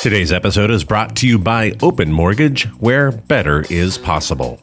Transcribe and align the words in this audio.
Today's 0.00 0.30
episode 0.30 0.70
is 0.70 0.84
brought 0.84 1.16
to 1.16 1.26
you 1.26 1.40
by 1.40 1.76
Open 1.82 2.12
Mortgage, 2.12 2.66
where 2.78 3.10
better 3.10 3.64
is 3.68 3.98
possible. 3.98 4.60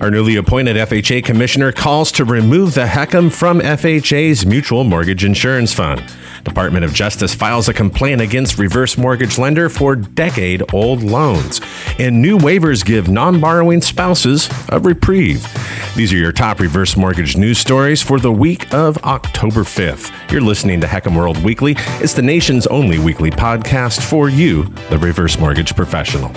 Our 0.00 0.10
newly 0.10 0.34
appointed 0.34 0.76
FHA 0.76 1.24
commissioner 1.24 1.70
calls 1.70 2.10
to 2.12 2.24
remove 2.24 2.74
the 2.74 2.86
HECM 2.86 3.30
from 3.30 3.60
FHA's 3.60 4.44
Mutual 4.44 4.82
Mortgage 4.82 5.24
Insurance 5.24 5.72
Fund. 5.72 6.02
Department 6.42 6.84
of 6.84 6.92
Justice 6.92 7.36
files 7.36 7.68
a 7.68 7.74
complaint 7.74 8.20
against 8.20 8.58
reverse 8.58 8.98
mortgage 8.98 9.38
lender 9.38 9.68
for 9.68 9.94
decade 9.94 10.74
old 10.74 11.04
loans. 11.04 11.60
And 12.00 12.20
new 12.20 12.36
waivers 12.36 12.84
give 12.84 13.08
non 13.08 13.40
borrowing 13.40 13.80
spouses 13.80 14.48
a 14.70 14.80
reprieve. 14.80 15.46
These 15.98 16.12
are 16.12 16.16
your 16.16 16.30
top 16.30 16.60
reverse 16.60 16.96
mortgage 16.96 17.36
news 17.36 17.58
stories 17.58 18.00
for 18.00 18.20
the 18.20 18.30
week 18.30 18.72
of 18.72 18.96
October 18.98 19.62
5th. 19.62 20.30
You're 20.30 20.40
listening 20.40 20.80
to 20.82 20.86
HECM 20.86 21.16
World 21.16 21.42
Weekly. 21.42 21.74
It's 21.98 22.12
the 22.12 22.22
nation's 22.22 22.68
only 22.68 23.00
weekly 23.00 23.32
podcast 23.32 24.08
for 24.08 24.28
you, 24.28 24.66
the 24.90 24.98
reverse 24.98 25.40
mortgage 25.40 25.74
professional. 25.74 26.28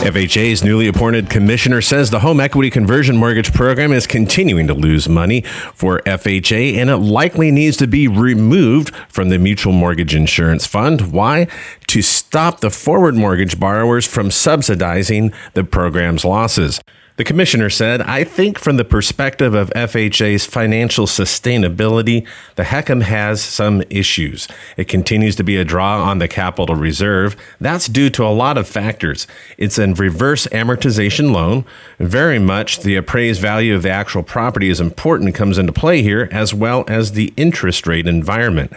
FHA's 0.00 0.64
newly 0.64 0.88
appointed 0.88 1.28
commissioner 1.28 1.82
says 1.82 2.08
the 2.08 2.20
home 2.20 2.40
equity 2.40 2.70
conversion 2.70 3.18
mortgage 3.18 3.52
program 3.52 3.92
is 3.92 4.06
continuing 4.06 4.66
to 4.66 4.72
lose 4.72 5.06
money 5.06 5.42
for 5.74 6.00
FHA 6.06 6.76
and 6.76 6.88
it 6.88 6.96
likely 6.96 7.50
needs 7.50 7.76
to 7.76 7.86
be 7.86 8.08
removed 8.08 8.96
from 9.10 9.28
the 9.28 9.38
Mutual 9.38 9.74
Mortgage 9.74 10.14
Insurance 10.14 10.66
Fund. 10.66 11.12
Why? 11.12 11.48
To 11.88 12.00
stop 12.00 12.60
the 12.60 12.70
forward 12.70 13.14
mortgage 13.14 13.60
borrowers 13.60 14.06
from 14.06 14.30
subsidizing 14.30 15.34
the 15.52 15.64
program's 15.64 16.24
losses. 16.24 16.80
The 17.18 17.24
commissioner 17.24 17.68
said, 17.68 18.00
I 18.02 18.22
think 18.22 18.60
from 18.60 18.76
the 18.76 18.84
perspective 18.84 19.52
of 19.52 19.70
FHA's 19.70 20.46
financial 20.46 21.04
sustainability, 21.06 22.24
the 22.54 22.62
HECM 22.62 23.02
has 23.02 23.42
some 23.42 23.82
issues. 23.90 24.46
It 24.76 24.86
continues 24.86 25.34
to 25.34 25.42
be 25.42 25.56
a 25.56 25.64
draw 25.64 26.00
on 26.00 26.18
the 26.18 26.28
capital 26.28 26.76
reserve. 26.76 27.34
That's 27.60 27.88
due 27.88 28.08
to 28.10 28.24
a 28.24 28.30
lot 28.30 28.56
of 28.56 28.68
factors. 28.68 29.26
It's 29.56 29.78
a 29.78 29.92
reverse 29.92 30.46
amortization 30.52 31.32
loan. 31.32 31.64
Very 31.98 32.38
much 32.38 32.82
the 32.82 32.94
appraised 32.94 33.40
value 33.40 33.74
of 33.74 33.82
the 33.82 33.90
actual 33.90 34.22
property 34.22 34.70
is 34.70 34.80
important, 34.80 35.34
comes 35.34 35.58
into 35.58 35.72
play 35.72 36.02
here, 36.02 36.28
as 36.30 36.54
well 36.54 36.84
as 36.86 37.12
the 37.12 37.34
interest 37.36 37.88
rate 37.88 38.06
environment. 38.06 38.72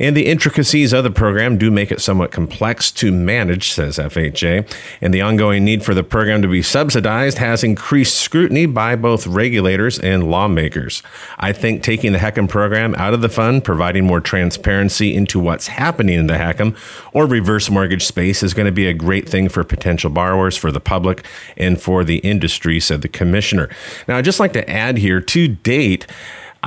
And 0.00 0.16
the 0.16 0.26
intricacies 0.26 0.92
of 0.92 1.04
the 1.04 1.12
program 1.12 1.58
do 1.58 1.70
make 1.70 1.92
it 1.92 2.00
somewhat 2.00 2.32
complex 2.32 2.90
to 2.90 3.12
manage, 3.12 3.70
says 3.70 3.98
FHA. 3.98 4.68
And 5.00 5.14
the 5.14 5.22
ongoing 5.22 5.64
need 5.64 5.84
for 5.84 5.94
the 5.94 6.02
program 6.02 6.42
to 6.42 6.48
be 6.48 6.60
subsidized 6.60 7.38
has 7.38 7.62
increased 7.62 7.83
increased 7.84 8.16
scrutiny 8.16 8.64
by 8.64 8.96
both 8.96 9.26
regulators 9.26 9.98
and 9.98 10.30
lawmakers. 10.30 11.02
I 11.38 11.52
think 11.52 11.82
taking 11.82 12.12
the 12.12 12.18
HECM 12.18 12.48
program 12.48 12.94
out 12.94 13.12
of 13.12 13.20
the 13.20 13.28
fund, 13.28 13.62
providing 13.62 14.06
more 14.06 14.22
transparency 14.22 15.14
into 15.14 15.38
what's 15.38 15.66
happening 15.66 16.18
in 16.18 16.26
the 16.26 16.38
HECM 16.38 16.74
or 17.12 17.26
reverse 17.26 17.68
mortgage 17.68 18.06
space 18.06 18.42
is 18.42 18.54
going 18.54 18.64
to 18.64 18.72
be 18.72 18.86
a 18.86 18.94
great 18.94 19.28
thing 19.28 19.50
for 19.50 19.64
potential 19.64 20.08
borrowers, 20.08 20.56
for 20.56 20.72
the 20.72 20.80
public, 20.80 21.26
and 21.58 21.78
for 21.78 22.04
the 22.04 22.20
industry, 22.20 22.80
said 22.80 23.02
the 23.02 23.08
commissioner. 23.08 23.68
Now, 24.08 24.16
I'd 24.16 24.24
just 24.24 24.40
like 24.40 24.54
to 24.54 24.70
add 24.70 24.96
here 24.96 25.20
to 25.20 25.46
date, 25.46 26.06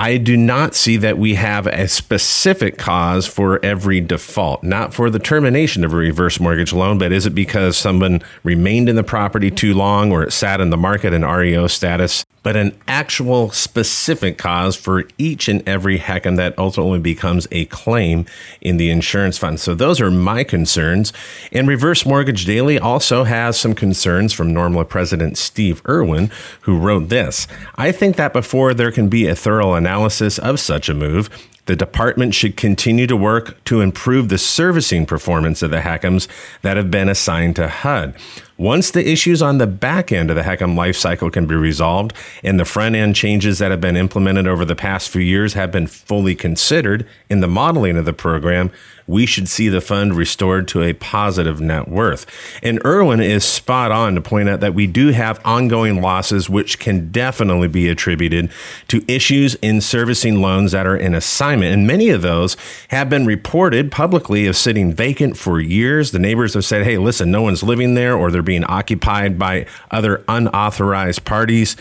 I 0.00 0.16
do 0.16 0.36
not 0.36 0.76
see 0.76 0.96
that 0.98 1.18
we 1.18 1.34
have 1.34 1.66
a 1.66 1.88
specific 1.88 2.78
cause 2.78 3.26
for 3.26 3.58
every 3.64 4.00
default, 4.00 4.62
not 4.62 4.94
for 4.94 5.10
the 5.10 5.18
termination 5.18 5.82
of 5.82 5.92
a 5.92 5.96
reverse 5.96 6.38
mortgage 6.38 6.72
loan, 6.72 6.98
but 6.98 7.10
is 7.10 7.26
it 7.26 7.34
because 7.34 7.76
someone 7.76 8.22
remained 8.44 8.88
in 8.88 8.94
the 8.94 9.02
property 9.02 9.50
too 9.50 9.74
long 9.74 10.12
or 10.12 10.22
it 10.22 10.32
sat 10.32 10.60
in 10.60 10.70
the 10.70 10.76
market 10.76 11.12
in 11.12 11.24
REO 11.24 11.66
status? 11.66 12.24
But 12.48 12.56
an 12.56 12.80
actual 12.88 13.50
specific 13.50 14.38
cause 14.38 14.74
for 14.74 15.04
each 15.18 15.48
and 15.48 15.62
every 15.68 15.98
HECM 15.98 16.36
that 16.36 16.58
ultimately 16.58 16.98
becomes 16.98 17.46
a 17.52 17.66
claim 17.66 18.24
in 18.62 18.78
the 18.78 18.88
insurance 18.88 19.36
fund. 19.36 19.60
So 19.60 19.74
those 19.74 20.00
are 20.00 20.10
my 20.10 20.44
concerns. 20.44 21.12
And 21.52 21.68
Reverse 21.68 22.06
Mortgage 22.06 22.46
Daily 22.46 22.78
also 22.78 23.24
has 23.24 23.60
some 23.60 23.74
concerns 23.74 24.32
from 24.32 24.54
NRMLA 24.54 24.88
President 24.88 25.36
Steve 25.36 25.82
Irwin, 25.86 26.30
who 26.62 26.78
wrote 26.78 27.10
this. 27.10 27.46
I 27.74 27.92
think 27.92 28.16
that 28.16 28.32
before 28.32 28.72
there 28.72 28.92
can 28.92 29.10
be 29.10 29.26
a 29.26 29.34
thorough 29.34 29.74
analysis 29.74 30.38
of 30.38 30.58
such 30.58 30.88
a 30.88 30.94
move, 30.94 31.28
the 31.68 31.76
department 31.76 32.34
should 32.34 32.56
continue 32.56 33.06
to 33.06 33.14
work 33.14 33.62
to 33.64 33.82
improve 33.82 34.30
the 34.30 34.38
servicing 34.38 35.04
performance 35.04 35.62
of 35.62 35.70
the 35.70 35.80
HECMs 35.80 36.26
that 36.62 36.78
have 36.78 36.90
been 36.90 37.10
assigned 37.10 37.56
to 37.56 37.68
HUD. 37.68 38.14
Once 38.56 38.90
the 38.90 39.06
issues 39.06 39.42
on 39.42 39.58
the 39.58 39.66
back 39.66 40.10
end 40.10 40.30
of 40.30 40.36
the 40.36 40.42
HECM 40.42 40.74
lifecycle 40.74 41.30
can 41.30 41.46
be 41.46 41.54
resolved 41.54 42.14
and 42.42 42.58
the 42.58 42.64
front 42.64 42.94
end 42.94 43.14
changes 43.14 43.58
that 43.58 43.70
have 43.70 43.82
been 43.82 43.98
implemented 43.98 44.48
over 44.48 44.64
the 44.64 44.74
past 44.74 45.10
few 45.10 45.20
years 45.20 45.52
have 45.52 45.70
been 45.70 45.86
fully 45.86 46.34
considered 46.34 47.06
in 47.28 47.40
the 47.40 47.46
modeling 47.46 47.98
of 47.98 48.06
the 48.06 48.14
program, 48.14 48.70
we 49.08 49.26
should 49.26 49.48
see 49.48 49.68
the 49.68 49.80
fund 49.80 50.14
restored 50.14 50.68
to 50.68 50.82
a 50.82 50.92
positive 50.92 51.60
net 51.60 51.88
worth. 51.88 52.26
And 52.62 52.80
Irwin 52.84 53.20
is 53.20 53.42
spot 53.42 53.90
on 53.90 54.14
to 54.14 54.20
point 54.20 54.48
out 54.48 54.60
that 54.60 54.74
we 54.74 54.86
do 54.86 55.08
have 55.08 55.40
ongoing 55.44 56.02
losses, 56.02 56.48
which 56.48 56.78
can 56.78 57.10
definitely 57.10 57.68
be 57.68 57.88
attributed 57.88 58.50
to 58.88 59.02
issues 59.08 59.54
in 59.56 59.80
servicing 59.80 60.42
loans 60.42 60.72
that 60.72 60.86
are 60.86 60.96
in 60.96 61.14
assignment. 61.14 61.72
And 61.72 61.86
many 61.86 62.10
of 62.10 62.20
those 62.20 62.56
have 62.88 63.08
been 63.08 63.24
reported 63.24 63.90
publicly 63.90 64.46
of 64.46 64.56
sitting 64.56 64.92
vacant 64.92 65.38
for 65.38 65.58
years. 65.58 66.10
The 66.10 66.18
neighbors 66.18 66.52
have 66.52 66.66
said, 66.66 66.84
hey, 66.84 66.98
listen, 66.98 67.30
no 67.30 67.40
one's 67.40 67.62
living 67.62 67.94
there, 67.94 68.14
or 68.14 68.30
they're 68.30 68.42
being 68.42 68.64
occupied 68.64 69.38
by 69.38 69.64
other 69.90 70.22
unauthorized 70.28 71.24
parties. 71.24 71.76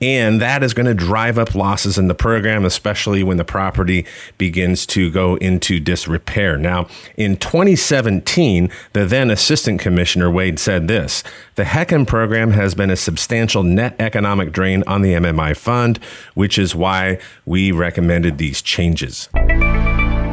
And 0.00 0.40
that 0.40 0.64
is 0.64 0.74
going 0.74 0.86
to 0.86 0.94
drive 0.94 1.38
up 1.38 1.54
losses 1.54 1.96
in 1.96 2.08
the 2.08 2.14
program, 2.14 2.64
especially 2.64 3.22
when 3.22 3.36
the 3.36 3.44
property 3.44 4.04
begins 4.36 4.84
to 4.86 5.10
go 5.12 5.36
into 5.36 5.78
disrepair. 5.78 6.56
Now, 6.56 6.71
now, 6.72 6.86
in 7.18 7.36
2017, 7.36 8.70
the 8.94 9.04
then 9.04 9.30
Assistant 9.30 9.78
Commissioner 9.78 10.30
Wade 10.30 10.58
said 10.58 10.88
this 10.88 11.22
The 11.56 11.64
HECM 11.64 12.06
program 12.06 12.52
has 12.52 12.74
been 12.74 12.88
a 12.90 12.96
substantial 12.96 13.62
net 13.62 13.94
economic 13.98 14.52
drain 14.52 14.82
on 14.86 15.02
the 15.02 15.12
MMI 15.12 15.54
fund, 15.54 15.98
which 16.32 16.56
is 16.56 16.74
why 16.74 17.18
we 17.44 17.72
recommended 17.72 18.38
these 18.38 18.62
changes. 18.62 19.28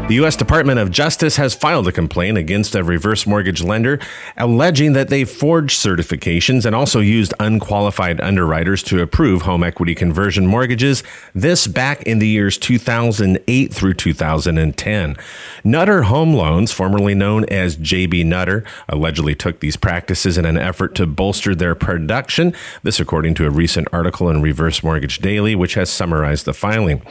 The 0.09 0.15
U.S. 0.15 0.35
Department 0.35 0.79
of 0.79 0.89
Justice 0.89 1.35
has 1.35 1.53
filed 1.53 1.87
a 1.87 1.91
complaint 1.91 2.35
against 2.35 2.73
a 2.73 2.83
reverse 2.83 3.27
mortgage 3.27 3.61
lender, 3.61 3.99
alleging 4.37 4.93
that 4.93 5.09
they 5.09 5.23
forged 5.23 5.79
certifications 5.79 6.65
and 6.65 6.75
also 6.75 6.99
used 6.99 7.31
unqualified 7.39 8.19
underwriters 8.19 8.81
to 8.85 9.03
approve 9.03 9.43
home 9.43 9.63
equity 9.63 9.93
conversion 9.93 10.47
mortgages, 10.47 11.03
this 11.35 11.67
back 11.67 12.01
in 12.07 12.17
the 12.17 12.27
years 12.27 12.57
2008 12.57 13.71
through 13.71 13.93
2010. 13.93 15.15
Nutter 15.63 16.01
Home 16.01 16.33
Loans, 16.33 16.71
formerly 16.71 17.13
known 17.13 17.45
as 17.45 17.77
JB 17.77 18.25
Nutter, 18.25 18.65
allegedly 18.87 19.35
took 19.35 19.59
these 19.59 19.77
practices 19.77 20.39
in 20.39 20.45
an 20.45 20.57
effort 20.57 20.95
to 20.95 21.05
bolster 21.05 21.53
their 21.53 21.75
production. 21.75 22.55
This, 22.81 22.99
according 22.99 23.35
to 23.35 23.45
a 23.45 23.51
recent 23.51 23.87
article 23.93 24.27
in 24.27 24.41
Reverse 24.41 24.81
Mortgage 24.81 25.19
Daily, 25.19 25.53
which 25.53 25.75
has 25.75 25.91
summarized 25.91 26.45
the 26.45 26.53
filing. 26.55 27.03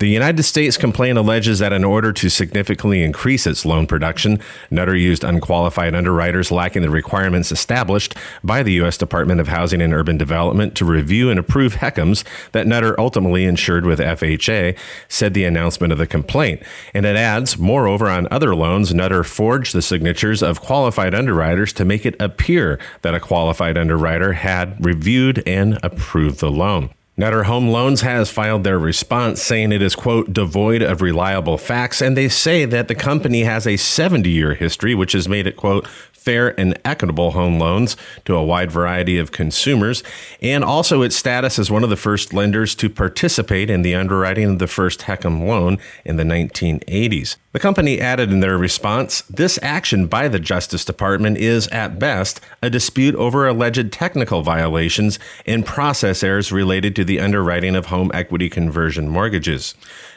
The 0.00 0.08
United 0.08 0.42
States 0.42 0.76
complaint 0.76 1.16
alleges 1.16 1.58
that 1.60 1.72
in 1.72 1.82
order 1.82 2.12
to 2.12 2.28
significantly 2.42 3.04
increase 3.04 3.46
its 3.46 3.64
loan 3.64 3.86
production. 3.86 4.40
Nutter 4.68 4.96
used 4.96 5.22
unqualified 5.22 5.94
underwriters 5.94 6.50
lacking 6.50 6.82
the 6.82 6.90
requirements 6.90 7.52
established 7.52 8.16
by 8.42 8.64
the 8.64 8.72
U.S. 8.82 8.98
Department 8.98 9.40
of 9.40 9.46
Housing 9.46 9.80
and 9.80 9.94
Urban 9.94 10.18
Development 10.18 10.74
to 10.74 10.84
review 10.84 11.30
and 11.30 11.38
approve 11.38 11.76
HECMs 11.76 12.24
that 12.50 12.66
Nutter 12.66 12.98
ultimately 12.98 13.44
insured 13.44 13.86
with 13.86 14.00
FHA, 14.00 14.76
said 15.06 15.34
the 15.34 15.44
announcement 15.44 15.92
of 15.92 16.00
the 16.00 16.06
complaint. 16.06 16.64
And 16.92 17.06
it 17.06 17.14
adds, 17.14 17.56
moreover, 17.58 18.08
on 18.08 18.26
other 18.32 18.56
loans, 18.56 18.92
Nutter 18.92 19.22
forged 19.22 19.72
the 19.72 19.80
signatures 19.80 20.42
of 20.42 20.60
qualified 20.60 21.14
underwriters 21.14 21.72
to 21.74 21.84
make 21.84 22.04
it 22.04 22.20
appear 22.20 22.80
that 23.02 23.14
a 23.14 23.20
qualified 23.20 23.78
underwriter 23.78 24.32
had 24.32 24.84
reviewed 24.84 25.44
and 25.46 25.78
approved 25.84 26.40
the 26.40 26.50
loan. 26.50 26.90
Nutter 27.14 27.42
Home 27.42 27.68
Loans 27.68 28.00
has 28.00 28.30
filed 28.30 28.64
their 28.64 28.78
response 28.78 29.42
saying 29.42 29.70
it 29.70 29.82
is, 29.82 29.94
quote, 29.94 30.32
devoid 30.32 30.80
of 30.80 31.02
reliable 31.02 31.58
facts. 31.58 32.00
And 32.00 32.16
they 32.16 32.30
say 32.30 32.64
that 32.64 32.88
the 32.88 32.94
company 32.94 33.42
has 33.42 33.66
a 33.66 33.76
70 33.76 34.30
year 34.30 34.54
history, 34.54 34.94
which 34.94 35.12
has 35.12 35.28
made 35.28 35.46
it, 35.46 35.56
quote, 35.56 35.86
fair 36.22 36.58
and 36.58 36.78
equitable 36.84 37.32
home 37.32 37.58
loans 37.58 37.96
to 38.24 38.36
a 38.36 38.44
wide 38.44 38.70
variety 38.70 39.18
of 39.18 39.32
consumers, 39.32 40.04
and 40.40 40.62
also 40.62 41.02
its 41.02 41.16
status 41.16 41.58
as 41.58 41.70
one 41.70 41.82
of 41.82 41.90
the 41.90 41.96
first 41.96 42.32
lenders 42.32 42.74
to 42.76 42.88
participate 42.88 43.68
in 43.68 43.82
the 43.82 43.94
underwriting 43.94 44.52
of 44.52 44.58
the 44.58 44.68
first 44.68 45.00
HECM 45.00 45.46
loan 45.46 45.78
in 46.04 46.16
the 46.16 46.22
1980s. 46.22 47.36
The 47.50 47.58
company 47.58 48.00
added 48.00 48.30
in 48.30 48.40
their 48.40 48.56
response 48.56 49.22
this 49.22 49.58
action 49.62 50.06
by 50.06 50.28
the 50.28 50.38
Justice 50.38 50.84
Department 50.84 51.38
is, 51.38 51.66
at 51.68 51.98
best, 51.98 52.40
a 52.62 52.70
dispute 52.70 53.14
over 53.16 53.46
alleged 53.46 53.92
technical 53.92 54.42
violations 54.42 55.18
and 55.44 55.66
process 55.66 56.22
errors 56.22 56.52
related 56.52 56.94
to 56.96 57.01
the 57.04 57.20
underwriting 57.20 57.76
of 57.76 57.86
home 57.86 58.10
equity 58.14 58.48
conversion 58.48 59.08
mortgages. 59.08 59.74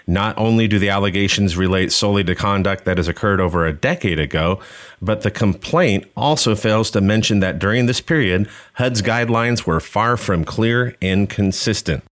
Not 0.08 0.38
only 0.38 0.68
do 0.68 0.80
the 0.80 0.90
allegations 0.90 1.58
relate 1.58 1.92
solely 1.92 2.24
to 2.26 2.36
conduct 2.36 2.86
that 2.86 2.98
has 2.98 3.08
occurred 3.08 3.40
over 3.40 3.66
a 3.66 3.74
decade 3.74 4.20
ago, 4.20 4.60
but 5.02 5.22
the 5.22 5.32
complaint 5.32 6.06
also 6.16 6.56
fails 6.56 6.92
to 6.92 7.02
mention 7.02 7.40
that 7.40 7.60
during 7.60 7.86
this 7.86 8.02
period, 8.02 8.48
HUD's 8.74 9.02
guidelines 9.02 9.66
were 9.66 9.80
far 9.80 10.18
from 10.18 10.46
clear 10.46 10.96
and 11.02 11.30
consistent. 11.30 12.04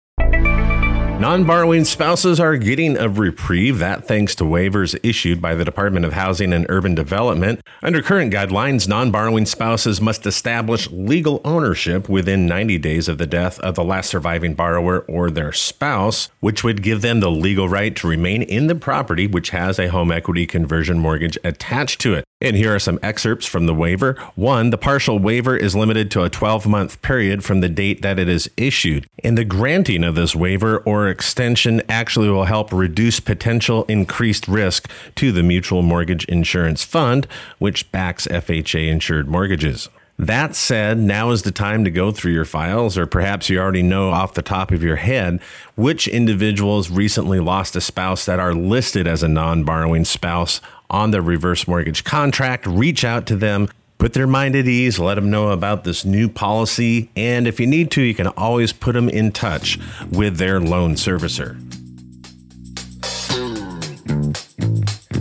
Non 1.21 1.45
borrowing 1.45 1.85
spouses 1.85 2.41
are 2.41 2.57
getting 2.57 2.97
a 2.97 3.09
reprieve, 3.09 3.79
that 3.79 4.09
thanks 4.09 4.35
to 4.35 4.45
waivers 4.45 4.99
issued 5.05 5.41
by 5.41 5.55
the 5.55 5.65
Department 5.65 6.05
of 6.05 6.15
Housing 6.15 6.53
and 6.53 6.67
Urban 6.69 6.97
Development. 6.97 7.61
Under 7.81 8.03
current 8.03 8.33
guidelines, 8.33 8.89
non 8.89 9.13
borrowing 9.13 9.47
spouses 9.47 10.01
must 10.01 10.27
establish 10.27 10.91
legal 10.91 11.41
ownership 11.45 12.09
within 12.09 12.47
90 12.47 12.79
days 12.79 13.07
of 13.07 13.19
the 13.19 13.27
death 13.27 13.61
of 13.61 13.77
the 13.77 13.85
last 13.85 14.11
surviving 14.11 14.55
borrower 14.55 15.01
or 15.09 15.31
their 15.31 15.53
spouse, 15.53 16.29
which 16.41 16.65
would 16.65 16.83
give 16.83 17.03
them 17.03 17.21
the 17.21 17.31
legal 17.31 17.69
right 17.69 17.95
to 17.97 18.09
remain 18.09 18.43
in 18.43 18.67
the 18.67 18.75
property 18.75 19.29
which 19.29 19.51
has 19.51 19.79
a 19.79 19.89
home 19.89 20.11
equity 20.11 20.45
conversion 20.45 20.99
mortgage 20.99 21.39
attached 21.45 22.01
to 22.01 22.15
it. 22.15 22.25
And 22.43 22.57
here 22.57 22.75
are 22.75 22.81
some 22.81 22.99
excerpts 23.05 23.47
from 23.47 23.67
the 23.67 23.75
waiver. 23.75 24.15
One, 24.35 24.71
the 24.71 24.79
partial 24.79 25.21
waiver 25.21 25.57
is 25.57 25.77
limited 25.77 26.11
to 26.11 26.25
a 26.25 26.29
12 26.29 26.67
month 26.67 27.01
period 27.01 27.45
from 27.45 27.61
the 27.61 27.69
date 27.69 28.03
that 28.03 28.19
it 28.19 28.29
is 28.29 28.51
issued. 28.57 29.07
And 29.23 29.39
the 29.39 29.45
granting 29.45 30.03
of 30.03 30.17
this 30.17 30.35
waiver 30.35 30.79
or 30.79 31.09
extension 31.09 31.83
actually 31.89 32.29
will 32.29 32.47
help 32.47 32.73
reduce 32.73 33.21
potential 33.21 33.85
increased 33.85 34.49
risk 34.49 34.91
to 35.15 35.31
the 35.31 35.45
Mutual 35.45 35.83
Mortgage 35.83 36.25
Insurance 36.25 36.83
Fund, 36.83 37.29
which 37.61 37.91
backs 37.93 38.27
FHA 38.27 38.89
insured 38.89 39.29
mortgages. 39.29 39.89
That 40.19 40.55
said, 40.55 40.99
now 40.99 41.31
is 41.31 41.43
the 41.43 41.51
time 41.51 41.85
to 41.85 41.91
go 41.91 42.13
through 42.13 42.33
your 42.33 42.45
files, 42.45 42.99
or 42.99 43.07
perhaps 43.07 43.49
you 43.49 43.59
already 43.59 43.83
know 43.83 44.11
off 44.11 44.35
the 44.35 44.43
top 44.43 44.71
of 44.71 44.83
your 44.83 44.97
head 44.97 45.41
which 45.75 46.07
individuals 46.07 46.91
recently 46.91 47.41
lost 47.41 47.75
a 47.77 47.81
spouse 47.81 48.27
that 48.27 48.39
are 48.39 48.55
listed 48.55 49.07
as 49.07 49.23
a 49.23 49.29
non 49.29 49.65
borrowing 49.65 50.05
spouse 50.05 50.61
on 50.93 51.11
their 51.11 51.23
reverse 51.23 51.67
mortgage 51.67 52.05
contract. 52.05 52.67
Reach 52.67 53.05
out 53.05 53.27
to 53.27 53.37
them, 53.37 53.69
put 53.99 54.13
their 54.13 54.27
mind 54.27 54.55
at 54.55 54.67
ease, 54.67 54.99
let 54.99 55.15
them 55.15 55.31
know 55.31 55.51
about 55.51 55.85
this 55.85 56.05
new 56.05 56.29
policy, 56.29 57.09
and 57.17 57.47
if 57.47 57.59
you 57.59 57.67
need 57.67 57.91
to, 57.93 58.03
you 58.03 58.15
can 58.15 58.27
always 58.29 58.73
put 58.73 58.93
them 58.93 59.09
in 59.09 59.33
touch 59.33 59.79
with 60.11 60.37
their 60.37 60.61
loan 60.61 60.95
servicer. 60.95 61.57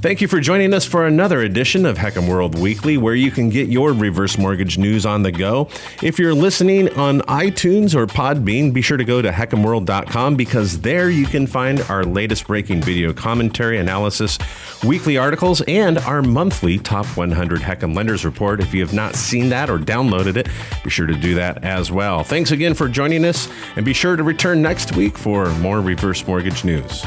Thank 0.01 0.19
you 0.19 0.27
for 0.27 0.39
joining 0.39 0.73
us 0.73 0.83
for 0.83 1.05
another 1.05 1.41
edition 1.41 1.85
of 1.85 1.99
HECM 1.99 2.27
World 2.27 2.57
Weekly, 2.57 2.97
where 2.97 3.13
you 3.13 3.29
can 3.29 3.49
get 3.49 3.67
your 3.67 3.93
reverse 3.93 4.35
mortgage 4.35 4.79
news 4.79 5.05
on 5.05 5.21
the 5.21 5.31
go. 5.31 5.69
If 6.01 6.17
you're 6.17 6.33
listening 6.33 6.89
on 6.97 7.21
iTunes 7.21 7.93
or 7.93 8.07
Podbean, 8.07 8.73
be 8.73 8.81
sure 8.81 8.97
to 8.97 9.03
go 9.03 9.21
to 9.21 9.29
hecmworld.com 9.29 10.37
because 10.37 10.81
there 10.81 11.11
you 11.11 11.27
can 11.27 11.45
find 11.45 11.81
our 11.81 12.03
latest 12.03 12.47
breaking 12.47 12.81
video 12.81 13.13
commentary, 13.13 13.77
analysis, 13.77 14.39
weekly 14.83 15.19
articles, 15.19 15.61
and 15.67 15.99
our 15.99 16.23
monthly 16.23 16.79
Top 16.79 17.05
100 17.15 17.61
HECM 17.61 17.95
Lenders 17.95 18.25
Report. 18.25 18.59
If 18.59 18.73
you 18.73 18.81
have 18.81 18.95
not 18.95 19.15
seen 19.15 19.49
that 19.49 19.69
or 19.69 19.77
downloaded 19.77 20.35
it, 20.35 20.49
be 20.83 20.89
sure 20.89 21.05
to 21.05 21.13
do 21.13 21.35
that 21.35 21.63
as 21.63 21.91
well. 21.91 22.23
Thanks 22.23 22.49
again 22.49 22.73
for 22.73 22.89
joining 22.89 23.23
us, 23.23 23.47
and 23.75 23.85
be 23.85 23.93
sure 23.93 24.15
to 24.15 24.23
return 24.23 24.63
next 24.63 24.95
week 24.95 25.15
for 25.15 25.47
more 25.59 25.79
reverse 25.79 26.25
mortgage 26.25 26.65
news. 26.65 27.05